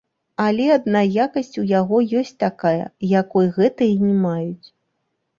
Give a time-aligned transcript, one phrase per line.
[0.43, 2.85] Але адна якасць у яго ёсць такая,
[3.21, 4.67] якой гэтыя не маюць.